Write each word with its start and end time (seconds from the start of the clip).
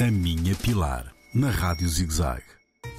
A 0.00 0.10
Minha 0.10 0.54
Pilar, 0.54 1.12
na 1.34 1.50
Rádio 1.50 1.86
ZigZag. 1.86 2.42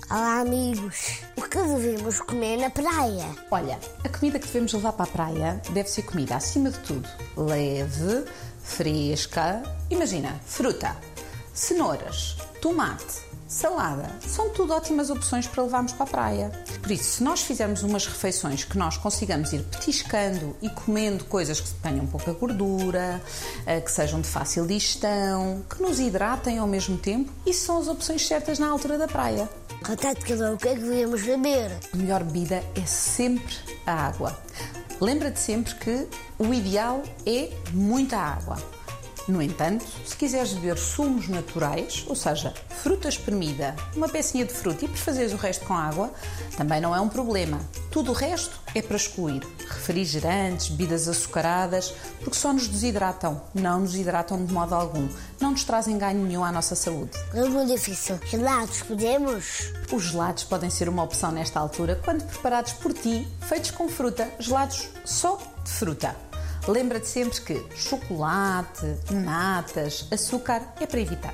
Olá, 0.07 0.42
amigos. 0.42 1.24
O 1.35 1.42
que 1.42 1.58
devemos 1.58 2.22
comer 2.22 2.58
na 2.58 2.70
praia? 2.70 3.26
Olha, 3.50 3.80
a 4.04 4.08
comida 4.08 4.38
que 4.38 4.46
devemos 4.46 4.71
levar 4.71 4.93
para 4.93 5.09
a 5.09 5.11
praia 5.11 5.61
deve 5.71 5.89
ser 5.89 6.03
comida, 6.03 6.35
acima 6.35 6.69
de 6.69 6.77
tudo, 6.81 7.09
leve, 7.35 8.29
fresca. 8.61 9.63
Imagina, 9.89 10.39
fruta, 10.45 10.95
cenouras, 11.55 12.38
tomate, 12.61 13.15
salada. 13.52 14.09
São 14.25 14.49
tudo 14.49 14.73
ótimas 14.73 15.09
opções 15.09 15.45
para 15.45 15.63
levarmos 15.63 15.91
para 15.91 16.05
a 16.05 16.07
praia. 16.07 16.52
Por 16.81 16.89
isso, 16.89 17.04
se 17.04 17.23
nós 17.23 17.41
fizermos 17.41 17.84
umas 17.84 18.07
refeições 18.07 18.63
que 18.63 18.77
nós 18.77 18.95
consigamos 18.95 19.52
ir 19.52 19.61
petiscando 19.63 20.55
e 20.61 20.70
comendo 20.70 21.25
coisas 21.25 21.59
que 21.59 21.70
tenham 21.81 22.07
pouca 22.07 22.31
gordura, 22.31 23.21
eh, 23.66 23.81
que 23.81 23.91
sejam 23.91 24.21
de 24.21 24.27
fácil 24.27 24.66
digestão, 24.66 25.63
que 25.70 25.81
nos 25.81 25.99
hidratem 25.99 26.59
ao 26.59 26.67
mesmo 26.67 26.98
tempo, 26.98 27.29
isso 27.45 27.66
são 27.66 27.79
as 27.79 27.89
opções 27.89 28.25
certas 28.25 28.57
na 28.57 28.70
altura 28.70 28.98
da 28.98 29.07
praia. 29.07 29.49
Contate 29.85 30.21
cada 30.21 30.52
um 30.52 30.54
o 30.54 30.57
que 30.57 30.70
é 30.70 30.76
que 30.76 30.81
devemos 30.81 31.21
beber. 31.21 31.71
A 31.93 31.98
melhor 31.98 32.23
bebida 32.23 32.63
é 32.76 32.85
sempre 32.85 33.54
a 33.85 33.93
água. 33.93 34.40
Lembra-te 35.02 35.40
sempre 35.40 35.76
que 35.76 36.07
o 36.40 36.54
ideal 36.54 37.04
é 37.26 37.49
muita 37.73 38.18
água. 38.18 38.80
No 39.27 39.41
entanto, 39.41 39.85
se 40.05 40.16
quiseres 40.16 40.53
beber 40.53 40.77
sumos 40.77 41.27
naturais, 41.27 42.03
ou 42.07 42.16
seja, 42.16 42.53
fruta 42.81 43.07
espremida, 43.07 43.75
uma 43.95 44.09
pecinha 44.09 44.45
de 44.45 44.53
fruta 44.53 44.85
e 44.85 44.88
fazeres 44.88 45.31
o 45.34 45.38
resto 45.38 45.66
com 45.66 45.73
água, 45.73 46.12
também 46.57 46.81
não 46.81 46.95
é 46.95 46.99
um 46.99 47.07
problema. 47.07 47.59
Tudo 47.91 48.12
o 48.12 48.13
resto 48.13 48.59
é 48.73 48.81
para 48.81 48.95
excluir. 48.95 49.41
Refrigerantes, 49.67 50.70
bebidas 50.70 51.07
açucaradas, 51.07 51.93
porque 52.20 52.35
só 52.35 52.52
nos 52.52 52.67
desidratam, 52.67 53.41
não 53.53 53.81
nos 53.81 53.95
hidratam 53.95 54.43
de 54.43 54.52
modo 54.52 54.73
algum, 54.73 55.07
não 55.40 55.51
nos 55.51 55.63
trazem 55.63 55.98
ganho 55.98 56.26
nenhum 56.26 56.43
à 56.43 56.51
nossa 56.51 56.76
saúde. 56.76 57.12
É 57.34 57.43
muito 57.43 57.71
difícil. 57.71 58.20
Gelados 58.26 58.81
podemos? 58.81 59.71
Os 59.91 60.03
gelados 60.03 60.43
podem 60.43 60.70
ser 60.70 60.90
uma 60.90 61.03
opção 61.03 61.31
nesta 61.31 61.59
altura 61.59 61.99
quando 62.03 62.24
preparados 62.26 62.74
por 62.74 62.93
ti, 62.93 63.27
feitos 63.41 63.71
com 63.71 63.87
fruta, 63.87 64.30
gelados 64.40 64.88
só 65.06 65.38
de 65.64 65.72
fruta. 65.72 66.31
Lembra-te 66.67 67.08
sempre 67.08 67.42
que 67.42 67.66
chocolate, 67.76 68.86
natas, 69.12 70.08
açúcar 70.12 70.62
é 70.80 70.86
para 70.86 71.00
evitar. 71.00 71.34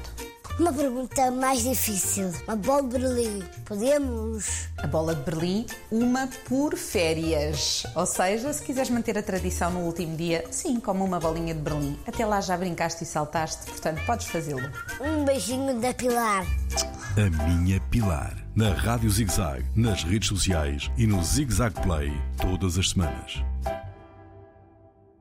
Uma 0.59 0.73
pergunta 0.73 1.30
mais 1.30 1.61
difícil. 1.61 2.31
Uma 2.47 2.56
bola 2.56 2.81
de 2.81 2.97
Berlim. 2.97 3.44
Podemos? 3.64 4.67
A 4.78 4.88
bola 4.88 5.14
de 5.14 5.22
Berlim, 5.22 5.67
uma 5.92 6.28
por 6.47 6.75
férias. 6.75 7.84
Ou 7.94 8.08
seja, 8.08 8.52
se 8.52 8.64
quiseres 8.64 8.89
manter 8.89 9.16
a 9.19 9.22
tradição 9.22 9.69
no 9.69 9.81
último 9.81 10.17
dia, 10.17 10.45
sim, 10.50 10.80
como 10.80 11.06
uma 11.06 11.19
bolinha 11.19 11.53
de 11.53 11.62
Berlim. 11.62 12.00
Até 12.08 12.25
lá 12.25 12.41
já 12.41 12.58
brincaste 12.58 13.03
e 13.03 13.08
saltaste, 13.08 13.69
portanto 13.69 14.03
podes 14.08 14.25
fazê-lo. 14.28 14.67
Um 15.00 15.25
beijinho 15.25 15.80
da 15.80 15.94
Pilar. 15.94 16.44
A 17.16 17.44
Minha 17.47 17.80
Pilar, 17.91 18.36
na 18.56 18.73
Rádio 18.73 19.12
ZigZag, 19.12 19.64
nas 19.75 20.03
redes 20.03 20.30
sociais 20.30 20.89
e 20.97 21.06
no 21.06 21.23
ZigZag 21.23 21.80
Play, 21.81 22.12
todas 22.38 22.80
as 22.80 22.89
semanas. 22.89 23.44